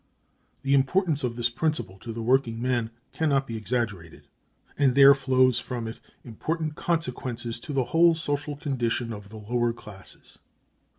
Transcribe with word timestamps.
The 0.63 0.73
importance 0.73 1.23
of 1.23 1.35
this 1.35 1.51
principle 1.51 1.99
to 1.99 2.11
the 2.11 2.23
working 2.23 2.59
man 2.59 2.89
can 3.11 3.29
not 3.29 3.45
be 3.45 3.55
exaggerated, 3.55 4.27
and 4.75 4.95
there 4.95 5.13
flows 5.13 5.59
from 5.59 5.87
it 5.87 5.99
important 6.23 6.73
consequences 6.73 7.59
to 7.59 7.71
the 7.71 7.83
whole 7.93 8.15
social 8.15 8.55
condition 8.55 9.13
of 9.13 9.29
the 9.29 9.37
lower 9.37 9.73
classes. 9.73 10.39